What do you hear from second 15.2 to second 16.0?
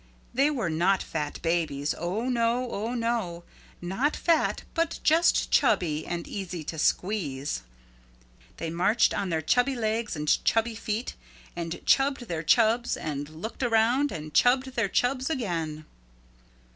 again.